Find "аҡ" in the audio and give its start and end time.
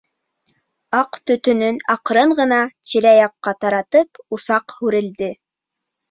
0.99-1.17